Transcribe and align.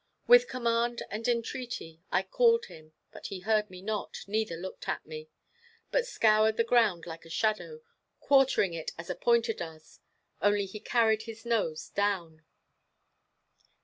With 0.25 0.47
command 0.47 1.03
and 1.11 1.27
entreaty 1.27 2.01
I 2.11 2.23
called 2.23 2.65
him, 2.65 2.93
but 3.11 3.27
he 3.27 3.41
heard 3.41 3.69
me 3.69 3.83
not, 3.83 4.17
neither 4.25 4.57
looked 4.57 4.87
at 4.89 5.05
me; 5.05 5.29
but 5.91 6.07
scoured 6.07 6.57
the 6.57 6.63
ground 6.63 7.05
like 7.05 7.23
a 7.23 7.29
shadow, 7.29 7.81
quartering 8.19 8.73
it 8.73 8.93
as 8.97 9.11
a 9.11 9.15
pointer 9.15 9.53
does, 9.53 9.99
only 10.41 10.65
he 10.65 10.79
carried 10.79 11.21
his 11.29 11.45
nose 11.45 11.89
down. 11.89 12.41